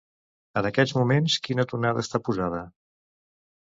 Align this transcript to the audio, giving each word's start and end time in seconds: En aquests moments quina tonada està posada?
En 0.61 0.67
aquests 0.69 0.95
moments 1.01 1.37
quina 1.49 1.69
tonada 1.75 2.07
està 2.09 2.25
posada? 2.27 2.67